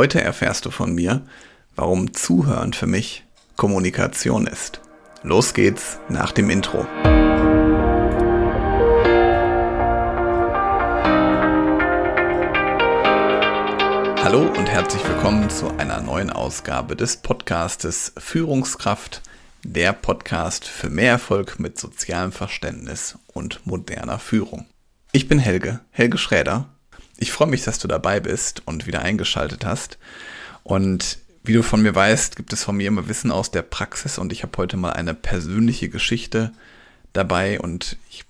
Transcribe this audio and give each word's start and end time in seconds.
Heute 0.00 0.22
erfährst 0.22 0.64
du 0.64 0.70
von 0.70 0.94
mir, 0.94 1.26
warum 1.76 2.14
Zuhören 2.14 2.72
für 2.72 2.86
mich 2.86 3.22
Kommunikation 3.56 4.46
ist. 4.46 4.80
Los 5.22 5.52
geht's 5.52 5.98
nach 6.08 6.32
dem 6.32 6.48
Intro. 6.48 6.86
Hallo 14.24 14.48
und 14.56 14.70
herzlich 14.70 15.06
willkommen 15.06 15.50
zu 15.50 15.68
einer 15.76 16.00
neuen 16.00 16.30
Ausgabe 16.30 16.96
des 16.96 17.18
Podcastes 17.18 18.14
Führungskraft, 18.16 19.20
der 19.64 19.92
Podcast 19.92 20.64
für 20.66 20.88
mehr 20.88 21.10
Erfolg 21.10 21.60
mit 21.60 21.78
sozialem 21.78 22.32
Verständnis 22.32 23.18
und 23.34 23.66
moderner 23.66 24.18
Führung. 24.18 24.64
Ich 25.12 25.28
bin 25.28 25.38
Helge, 25.38 25.80
Helge 25.90 26.16
Schräder 26.16 26.70
ich 27.20 27.30
freue 27.30 27.48
mich, 27.48 27.62
dass 27.62 27.78
du 27.78 27.86
dabei 27.86 28.18
bist 28.18 28.62
und 28.66 28.86
wieder 28.86 29.02
eingeschaltet 29.02 29.64
hast. 29.64 29.98
Und 30.64 31.18
wie 31.44 31.52
du 31.52 31.62
von 31.62 31.82
mir 31.82 31.94
weißt, 31.94 32.34
gibt 32.34 32.52
es 32.52 32.64
von 32.64 32.76
mir 32.76 32.88
immer 32.88 33.08
Wissen 33.08 33.30
aus 33.30 33.50
der 33.50 33.62
Praxis 33.62 34.18
und 34.18 34.32
ich 34.32 34.42
habe 34.42 34.56
heute 34.58 34.76
mal 34.76 34.92
eine 34.92 35.14
persönliche 35.14 35.88
Geschichte 35.88 36.52
dabei 37.12 37.60
und 37.60 37.96
ich 38.10 38.24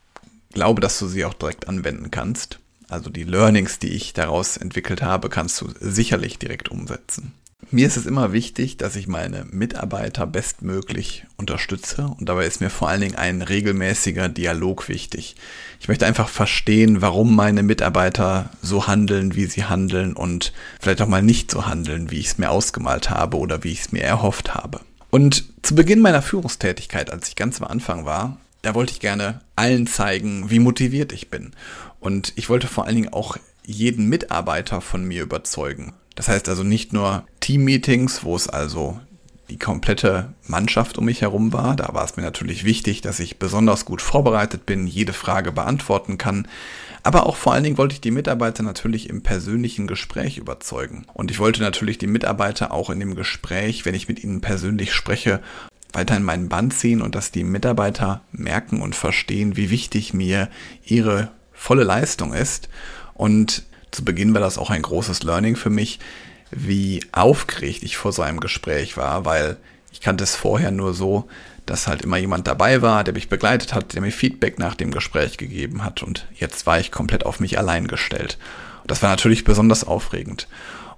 glaube, 0.53 0.81
dass 0.81 0.99
du 0.99 1.07
sie 1.07 1.25
auch 1.25 1.35
direkt 1.35 1.69
anwenden 1.69 2.11
kannst. 2.11 2.59
Also 2.89 3.11
die 3.11 3.25
Learnings, 3.25 3.79
die 3.79 3.91
ich 3.91 4.13
daraus 4.13 4.57
entwickelt 4.57 5.03
habe, 5.03 5.29
kannst 5.29 5.61
du 5.61 5.73
sicherlich 5.79 6.39
direkt 6.39 6.69
umsetzen. 6.69 7.33
Mir 7.73 7.87
ist 7.87 7.97
es 7.97 8.07
immer 8.07 8.33
wichtig, 8.33 8.79
dass 8.79 8.97
ich 8.97 9.07
meine 9.07 9.47
Mitarbeiter 9.49 10.27
bestmöglich 10.27 11.25
unterstütze 11.37 12.13
und 12.19 12.29
dabei 12.29 12.47
ist 12.47 12.61
mir 12.61 12.69
vor 12.69 12.89
allen 12.89 13.01
Dingen 13.01 13.15
ein 13.15 13.43
regelmäßiger 13.43 14.29
Dialog 14.29 14.89
wichtig. 14.89 15.37
Ich 15.79 15.87
möchte 15.87 16.05
einfach 16.05 16.29
verstehen, 16.29 17.01
warum 17.01 17.37
meine 17.37 17.63
Mitarbeiter 17.63 18.51
so 18.61 18.89
handeln, 18.89 19.37
wie 19.37 19.47
sie 19.47 19.67
handeln 19.67 20.15
und 20.15 20.53
vielleicht 20.81 21.01
auch 21.01 21.07
mal 21.07 21.23
nicht 21.23 21.53
so 21.53 21.67
handeln, 21.67 22.11
wie 22.11 22.19
ich 22.19 22.27
es 22.27 22.39
mir 22.39 22.51
ausgemalt 22.51 23.09
habe 23.09 23.37
oder 23.37 23.63
wie 23.63 23.71
ich 23.71 23.83
es 23.83 23.93
mir 23.93 24.03
erhofft 24.03 24.53
habe. 24.53 24.81
Und 25.11 25.45
zu 25.63 25.77
Beginn 25.77 26.01
meiner 26.01 26.23
Führungstätigkeit, 26.23 27.13
als 27.13 27.29
ich 27.29 27.37
ganz 27.37 27.61
am 27.63 27.69
Anfang 27.69 28.05
war, 28.05 28.39
da 28.63 28.75
wollte 28.75 28.95
ich 28.95 29.01
gerne 29.01 29.43
allen 29.55 29.87
zeigen, 29.87 30.51
wie 30.51 30.59
motiviert 30.59 31.13
ich 31.13 31.31
bin. 31.31 31.53
Und 32.01 32.33
ich 32.35 32.49
wollte 32.49 32.67
vor 32.67 32.87
allen 32.87 32.97
Dingen 32.97 33.13
auch 33.13 33.37
jeden 33.65 34.09
Mitarbeiter 34.09 34.81
von 34.81 35.05
mir 35.05 35.23
überzeugen. 35.23 35.95
Das 36.21 36.29
heißt 36.29 36.49
also 36.49 36.65
nicht 36.65 36.93
nur 36.93 37.25
Team-Meetings, 37.51 38.23
wo 38.23 38.37
es 38.37 38.49
also 38.49 39.01
die 39.49 39.59
komplette 39.59 40.33
Mannschaft 40.47 40.99
um 40.99 41.07
mich 41.07 41.23
herum 41.23 41.53
war. 41.53 41.75
Da 41.75 41.93
war 41.95 42.05
es 42.05 42.17
mir 42.17 42.23
natürlich 42.23 42.65
wichtig, 42.65 43.01
dass 43.01 43.19
ich 43.19 43.41
besonders 43.41 43.85
gut 43.85 44.01
vorbereitet 44.01 44.67
bin, 44.67 44.87
jede 44.87 45.13
Frage 45.13 45.51
beantworten 45.51 46.17
kann. 46.17 46.47
Aber 47.03 47.27
auch 47.27 47.35
vor 47.35 47.53
allen 47.53 47.65
Dingen 47.65 47.77
wollte 47.77 47.95
ich 47.95 48.01
die 48.01 48.13
Mitarbeiter 48.13 48.63
natürlich 48.63 49.11
im 49.11 49.25
persönlichen 49.25 49.89
Gespräch 49.89 50.39
überzeugen. 50.39 51.07
Und 51.13 51.33
ich 51.33 51.41
wollte 51.41 51.61
natürlich 51.61 51.99
die 51.99 52.07
Mitarbeiter 52.07 52.71
auch 52.71 52.89
in 52.89 53.01
dem 53.01 53.17
Gespräch, 53.17 53.85
wenn 53.85 53.97
ich 53.97 54.07
mit 54.07 54.23
ihnen 54.23 54.41
persönlich 54.41 54.93
spreche, 54.93 55.41
weiter 55.93 56.17
in 56.17 56.23
meinen 56.23 56.49
Band 56.49 56.73
ziehen 56.73 57.03
und 57.03 57.17
dass 57.17 57.33
die 57.33 57.43
Mitarbeiter 57.43 58.23
merken 58.31 58.81
und 58.81 58.95
verstehen, 58.95 59.57
wie 59.57 59.71
wichtig 59.71 60.15
mir 60.15 60.49
ihre 60.85 61.33
volle 61.53 61.83
Leistung 61.83 62.33
ist. 62.33 62.69
Und 63.15 63.65
zu 63.91 64.05
Beginn 64.05 64.35
war 64.35 64.41
das 64.41 64.57
auch 64.57 64.71
ein 64.71 64.83
großes 64.83 65.25
Learning 65.25 65.57
für 65.57 65.71
mich, 65.71 65.99
wie 66.51 67.05
aufgeregt 67.13 67.83
ich 67.83 67.97
vor 67.97 68.13
so 68.13 68.23
einem 68.23 68.41
Gespräch 68.41 68.97
war, 68.97 69.25
weil 69.25 69.57
ich 69.93 70.01
kannte 70.01 70.25
es 70.25 70.35
vorher 70.35 70.71
nur 70.71 70.95
so, 70.95 71.29
dass 71.67 71.87
halt 71.87 72.03
immer 72.03 72.17
jemand 72.17 72.47
dabei 72.47 72.83
war, 72.83 73.05
der 73.05 73.15
mich 73.15 73.29
begleitet 73.29 73.75
hat, 73.75 73.95
der 73.95 74.03
mir 74.03 74.11
Feedback 74.11 74.59
nach 74.59 74.75
dem 74.75 74.91
Gespräch 74.91 75.39
gegeben 75.39 75.85
hat 75.85 76.03
und 76.03 76.27
jetzt 76.35 76.67
war 76.67 76.81
ich 76.81 76.91
komplett 76.91 77.25
auf 77.25 77.41
mich 77.41 77.59
allein 77.59 77.87
gestellt. 77.87 78.39
Und 78.83 78.91
das 78.91 79.03
war 79.03 79.11
natürlich 79.11 79.45
besonders 79.45 79.85
aufregend. 79.85 80.49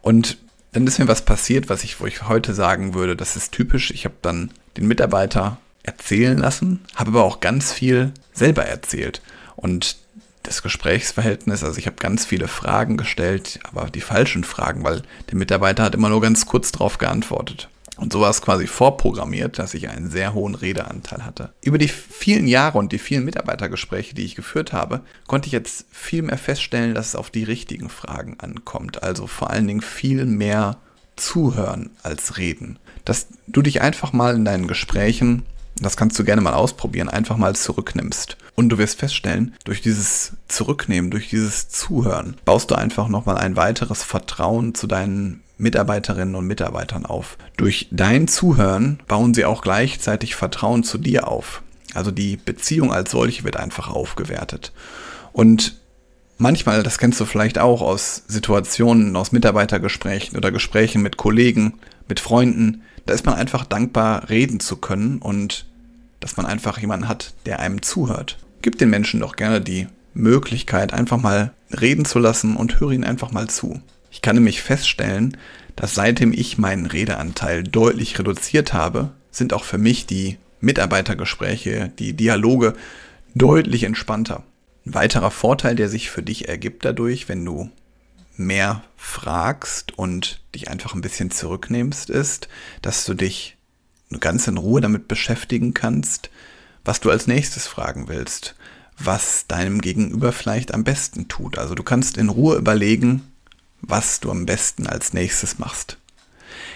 Und 0.01 0.39
dann 0.73 0.87
ist 0.87 0.99
mir 0.99 1.09
was 1.09 1.23
passiert, 1.23 1.69
was 1.69 1.85
ich, 1.85 2.01
wo 2.01 2.07
ich 2.07 2.29
heute 2.29 2.55
sagen 2.55 2.95
würde, 2.95 3.15
das 3.17 3.37
ist 3.37 3.53
typisch. 3.53 3.91
Ich 3.91 4.05
habe 4.07 4.15
dann 4.23 4.51
den 4.77 4.89
Mitarbeiter 4.89 5.59
erzählen 5.83 6.39
lassen, 6.39 6.81
habe 6.95 7.11
aber 7.11 7.25
auch 7.25 7.41
ganz 7.41 7.73
viel 7.73 8.13
selber 8.33 8.65
erzählt. 8.65 9.21
Und 9.57 9.97
das 10.43 10.63
Gesprächsverhältnis. 10.63 11.65
Also 11.65 11.79
ich 11.79 11.87
habe 11.87 11.97
ganz 11.97 12.25
viele 12.25 12.49
Fragen 12.49 12.97
gestellt, 12.97 13.61
aber 13.63 13.91
die 13.91 14.01
falschen 14.01 14.45
Fragen, 14.45 14.85
weil 14.85 15.03
der 15.31 15.39
Mitarbeiter 15.39 15.85
hat 15.85 15.95
immer 15.95 16.09
nur 16.09 16.21
ganz 16.21 16.47
kurz 16.47 16.73
drauf 16.73 16.99
geantwortet. 16.99 17.69
Und 17.99 18.13
so 18.13 18.21
war 18.21 18.31
es 18.31 18.43
quasi 18.43 18.67
vorprogrammiert, 18.67 19.59
dass 19.59 19.75
ich 19.75 19.89
einen 19.89 20.11
sehr 20.11 20.35
hohen 20.35 20.55
Redeanteil 20.55 21.25
hatte. 21.25 21.53
Über 21.63 21.79
die 21.79 21.89
vielen 21.89 22.49
Jahre 22.49 22.79
und 22.79 22.91
die 22.91 22.99
vielen 22.99 23.25
Mitarbeitergespräche, 23.25 24.15
die 24.15 24.25
ich 24.25 24.35
geführt 24.35 24.73
habe, 24.73 25.03
konnte 25.29 25.47
ich 25.47 25.53
jetzt 25.53 25.85
viel 25.91 26.23
mehr 26.23 26.39
feststellen, 26.39 26.95
dass 26.95 27.09
es 27.09 27.17
auf 27.17 27.31
die 27.31 27.45
richtigen 27.45 27.91
Fragen 27.91 28.41
ankommt. 28.41 29.03
Also 29.03 29.27
vor 29.27 29.51
allen 29.51 29.69
Dingen 29.69 29.83
viel 29.83 30.25
mehr 30.25 30.79
zuhören 31.17 31.91
als 32.03 32.39
reden. 32.39 32.79
Dass 33.05 33.29
du 33.47 33.63
dich 33.63 33.83
einfach 33.83 34.13
mal 34.13 34.35
in 34.35 34.45
deinen 34.45 34.67
Gesprächen 34.69 35.45
das 35.77 35.97
kannst 35.97 36.19
du 36.19 36.25
gerne 36.25 36.43
mal 36.43 36.55
ausprobieren, 36.55 37.09
einfach 37.09 37.37
mal 37.37 37.57
zurücknimmst. 37.57 38.37
Und 38.55 38.69
du 38.69 38.79
wirst 38.79 38.99
feststellen, 38.99 39.55
durch 39.65 39.81
dieses 39.81 40.35
Zurücknehmen, 40.49 41.11
durch 41.11 41.31
dieses 41.31 41.69
Zuhören, 41.71 42.37
baust 42.45 42.71
du 42.71 42.75
einfach 42.75 43.09
nochmal 43.09 43.39
ein 43.39 43.57
weiteres 43.57 44.03
Vertrauen 44.03 44.75
zu 44.75 44.87
deinen 44.87 45.43
Mitarbeiterinnen 45.57 46.35
und 46.35 46.47
Mitarbeitern 46.47 47.07
auf. 47.07 47.39
Durch 47.57 47.89
dein 47.91 48.29
Zuhören 48.29 49.01
bauen 49.09 49.33
sie 49.33 49.45
auch 49.45 49.63
gleichzeitig 49.63 50.35
Vertrauen 50.35 50.85
zu 50.85 50.99
dir 50.99 51.29
auf. 51.29 51.63
Also 51.95 52.11
die 52.11 52.37
Beziehung 52.37 52.93
als 52.93 53.11
solche 53.11 53.45
wird 53.45 53.57
einfach 53.57 53.89
aufgewertet. 53.89 54.73
Und 55.33 55.77
manchmal, 56.37 56.83
das 56.83 56.99
kennst 56.99 57.21
du 57.21 57.25
vielleicht 57.25 57.59
auch 57.59 57.81
aus 57.81 58.25
Situationen, 58.27 59.17
aus 59.17 59.33
Mitarbeitergesprächen 59.33 60.37
oder 60.37 60.51
Gesprächen 60.51 61.03
mit 61.03 61.17
Kollegen, 61.17 61.75
mit 62.09 62.21
Freunden, 62.21 62.83
da 63.07 63.15
ist 63.15 63.27
man 63.27 63.35
einfach 63.35 63.65
dankbar, 63.65 64.29
reden 64.29 64.61
zu 64.61 64.77
können 64.77 65.19
und 65.19 65.67
dass 66.23 66.37
man 66.37 66.47
einfach 66.47 66.79
jemanden 66.79 67.09
hat, 67.09 67.35
der 67.47 67.61
einem 67.61 67.83
zuhört. 67.83 68.39
Gib 68.63 68.79
den 68.79 68.91
Menschen 68.91 69.21
doch 69.21 69.37
gerne 69.37 69.61
die 69.61 69.89
Möglichkeit, 70.15 70.93
einfach 70.93 71.19
mal 71.19 71.53
reden 71.71 72.05
zu 72.05 72.19
lassen 72.19 72.57
und 72.57 72.81
höre 72.81 72.93
ihnen 72.93 73.05
einfach 73.05 73.33
mal 73.33 73.49
zu. 73.49 73.81
Ich 74.11 74.23
kann 74.23 74.37
nämlich 74.37 74.63
feststellen, 74.63 75.37
dass 75.75 75.95
seitdem 75.95 76.33
ich 76.33 76.59
meinen 76.59 76.87
Redeanteil 76.87 77.63
deutlich 77.63 78.19
reduziert 78.19 78.73
habe, 78.73 79.11
sind 79.31 79.53
auch 79.53 79.65
für 79.65 79.79
mich 79.79 80.07
die 80.07 80.39
Mitarbeitergespräche, 80.61 81.91
die 81.99 82.13
Dialoge 82.13 82.75
deutlich 83.35 83.85
entspannter. 83.85 84.45
Ein 84.87 84.95
weiterer 84.95 85.31
Vorteil, 85.31 85.75
der 85.75 85.89
sich 85.89 86.11
für 86.11 86.23
dich 86.23 86.49
ergibt 86.49 86.85
dadurch, 86.85 87.29
wenn 87.29 87.45
du 87.45 87.71
mehr 88.37 88.83
fragst 88.97 89.97
und 89.99 90.43
dich 90.55 90.69
einfach 90.69 90.95
ein 90.95 91.01
bisschen 91.01 91.31
zurücknimmst, 91.31 92.11
ist, 92.11 92.49
dass 92.83 93.05
du 93.05 93.15
dich 93.15 93.57
ganz 94.21 94.47
in 94.49 94.59
Ruhe 94.59 94.81
damit 94.81 95.09
beschäftigen 95.09 95.75
kannst, 95.75 96.31
was 96.85 97.01
du 97.01 97.11
als 97.11 97.27
nächstes 97.27 97.67
fragen 97.67 98.09
willst, 98.09 98.55
was 98.99 99.47
deinem 99.47 99.81
Gegenüber 99.81 100.33
vielleicht 100.33 100.75
am 100.75 100.85
besten 100.85 101.29
tut. 101.29 101.59
Also 101.59 101.75
du 101.75 101.83
kannst 101.83 102.17
in 102.17 102.29
Ruhe 102.29 102.57
überlegen, 102.57 103.23
was 103.81 104.21
du 104.21 104.31
am 104.31 104.47
besten 104.47 104.87
als 104.87 105.13
nächstes 105.13 105.59
machst. 105.59 105.99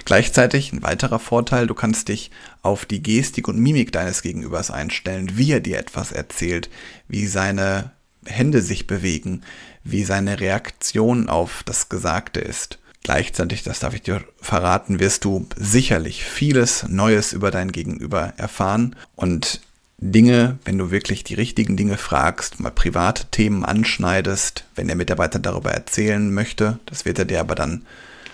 Gleichzeitig 0.05 0.73
ein 0.73 0.83
weiterer 0.83 1.19
Vorteil, 1.19 1.67
du 1.67 1.75
kannst 1.75 2.09
dich 2.09 2.31
auf 2.63 2.87
die 2.87 3.03
Gestik 3.03 3.49
und 3.49 3.59
Mimik 3.59 3.93
deines 3.93 4.23
Gegenübers 4.23 4.71
einstellen, 4.71 5.37
wie 5.37 5.53
er 5.53 5.61
dir 5.61 5.79
etwas 5.79 6.13
erzählt, 6.13 6.71
wie 7.09 7.27
seine 7.27 7.91
Hände 8.25 8.63
sich 8.63 8.87
bewegen, 8.87 9.43
wie 9.85 10.05
seine 10.05 10.41
Reaktion 10.41 11.29
auf 11.29 11.63
das 11.65 11.89
Gesagte 11.89 12.41
ist. 12.41 12.79
Gleichzeitig, 13.07 13.63
das 13.63 13.79
darf 13.79 13.95
ich 13.95 14.03
dir 14.03 14.25
verraten, 14.41 14.99
wirst 14.99 15.25
du 15.25 15.47
sicherlich 15.55 16.25
vieles 16.25 16.89
Neues 16.89 17.33
über 17.33 17.53
dein 17.53 17.71
Gegenüber 17.71 18.35
erfahren 18.37 18.97
und 19.15 19.61
Dinge, 19.99 20.59
wenn 20.65 20.77
du 20.77 20.91
wirklich 20.91 21.23
die 21.23 21.35
richtigen 21.35 21.77
Dinge 21.77 21.99
fragst, 21.99 22.59
mal 22.59 22.73
private 22.73 23.27
Themen 23.27 23.65
anschneidest, 23.65 24.65
wenn 24.75 24.89
der 24.89 24.97
Mitarbeiter 24.97 25.39
darüber 25.39 25.71
erzählen 25.71 26.35
möchte, 26.35 26.81
das 26.87 27.05
wird 27.05 27.21
er 27.21 27.27
dir 27.27 27.39
aber 27.39 27.55
dann 27.55 27.87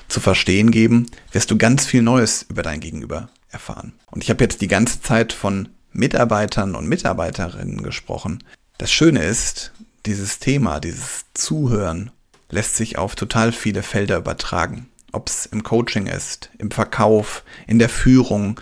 zu 0.08 0.20
verstehen 0.20 0.70
geben, 0.70 1.04
wirst 1.32 1.50
du 1.50 1.58
ganz 1.58 1.84
viel 1.84 2.00
Neues 2.00 2.46
über 2.48 2.62
dein 2.62 2.80
Gegenüber 2.80 3.28
erfahren. 3.50 3.92
Und 4.10 4.24
ich 4.24 4.30
habe 4.30 4.42
jetzt 4.42 4.62
die 4.62 4.68
ganze 4.68 5.02
Zeit 5.02 5.34
von 5.34 5.68
Mitarbeitern 5.92 6.76
und 6.76 6.88
Mitarbeiterinnen 6.88 7.82
gesprochen. 7.82 8.42
Das 8.78 8.90
Schöne 8.90 9.22
ist, 9.22 9.72
dieses 10.06 10.38
Thema, 10.38 10.80
dieses 10.80 11.26
Zuhören 11.34 12.10
lässt 12.52 12.76
sich 12.76 12.98
auf 12.98 13.16
total 13.16 13.50
viele 13.50 13.82
Felder 13.82 14.18
übertragen. 14.18 14.88
Ob 15.10 15.28
es 15.28 15.46
im 15.46 15.64
Coaching 15.64 16.06
ist, 16.06 16.50
im 16.58 16.70
Verkauf, 16.70 17.42
in 17.66 17.80
der 17.80 17.88
Führung, 17.88 18.60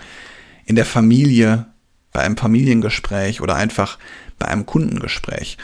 in 0.64 0.76
der 0.76 0.87
Familie, 0.87 1.66
bei 2.12 2.20
einem 2.20 2.37
Familiengespräch 2.37 3.40
oder 3.40 3.56
einfach 3.56 3.98
bei 4.38 4.46
einem 4.46 4.66
Kundengespräch. 4.66 5.58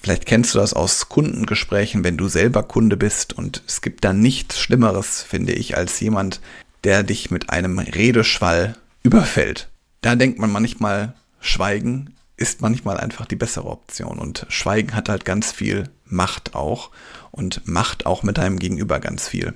Vielleicht 0.00 0.26
kennst 0.26 0.54
du 0.54 0.58
das 0.58 0.74
aus 0.74 1.08
Kundengesprächen, 1.08 2.02
wenn 2.04 2.16
du 2.16 2.28
selber 2.28 2.62
Kunde 2.62 2.96
bist 2.96 3.32
und 3.32 3.62
es 3.66 3.80
gibt 3.82 4.04
da 4.04 4.12
nichts 4.12 4.58
Schlimmeres, 4.58 5.22
finde 5.22 5.52
ich, 5.52 5.76
als 5.76 6.00
jemand, 6.00 6.40
der 6.84 7.02
dich 7.02 7.30
mit 7.30 7.50
einem 7.50 7.78
Redeschwall 7.78 8.76
überfällt. 9.02 9.68
Da 10.00 10.16
denkt 10.16 10.38
man 10.38 10.50
manchmal, 10.50 11.14
Schweigen 11.40 12.11
ist 12.36 12.60
manchmal 12.60 12.98
einfach 12.98 13.26
die 13.26 13.36
bessere 13.36 13.68
Option. 13.68 14.18
Und 14.18 14.46
Schweigen 14.48 14.94
hat 14.94 15.08
halt 15.08 15.24
ganz 15.24 15.52
viel 15.52 15.90
Macht 16.04 16.54
auch 16.54 16.90
und 17.30 17.66
macht 17.66 18.06
auch 18.06 18.22
mit 18.22 18.38
deinem 18.38 18.58
Gegenüber 18.58 19.00
ganz 19.00 19.28
viel. 19.28 19.54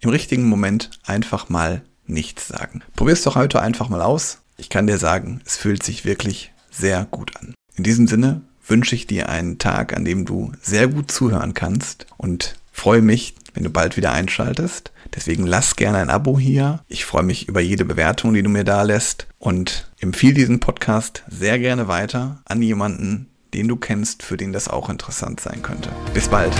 im 0.00 0.10
richtigen 0.10 0.44
Moment 0.44 0.90
einfach 1.04 1.48
mal 1.48 1.82
nichts 2.06 2.48
sagen. 2.48 2.82
Probier's 2.94 3.22
doch 3.22 3.34
heute 3.34 3.60
einfach 3.60 3.88
mal 3.88 4.00
aus. 4.02 4.38
Ich 4.56 4.68
kann 4.68 4.86
dir 4.86 4.98
sagen, 4.98 5.40
es 5.44 5.56
fühlt 5.56 5.82
sich 5.82 6.04
wirklich 6.04 6.52
sehr 6.70 7.06
gut 7.10 7.36
an. 7.36 7.54
In 7.74 7.84
diesem 7.84 8.06
Sinne 8.06 8.42
wünsche 8.66 8.94
ich 8.94 9.06
dir 9.06 9.28
einen 9.28 9.58
Tag, 9.58 9.96
an 9.96 10.04
dem 10.04 10.24
du 10.24 10.52
sehr 10.62 10.88
gut 10.88 11.10
zuhören 11.10 11.54
kannst 11.54 12.06
und 12.16 12.56
freue 12.72 13.02
mich, 13.02 13.34
wenn 13.54 13.64
du 13.64 13.70
bald 13.70 13.96
wieder 13.96 14.12
einschaltest. 14.12 14.92
Deswegen 15.14 15.46
lass 15.46 15.76
gerne 15.76 15.98
ein 15.98 16.10
Abo 16.10 16.38
hier. 16.38 16.80
Ich 16.88 17.04
freue 17.04 17.22
mich 17.22 17.48
über 17.48 17.60
jede 17.60 17.84
Bewertung, 17.84 18.34
die 18.34 18.42
du 18.42 18.48
mir 18.48 18.64
da 18.64 18.82
lässt 18.82 19.26
und 19.38 19.90
empfehle 20.00 20.34
diesen 20.34 20.60
Podcast 20.60 21.24
sehr 21.28 21.58
gerne 21.58 21.88
weiter 21.88 22.40
an 22.44 22.62
jemanden, 22.62 23.28
den 23.54 23.68
du 23.68 23.76
kennst, 23.76 24.22
für 24.22 24.36
den 24.36 24.52
das 24.52 24.68
auch 24.68 24.90
interessant 24.90 25.40
sein 25.40 25.62
könnte. 25.62 25.90
Bis 26.14 26.28
bald. 26.28 26.52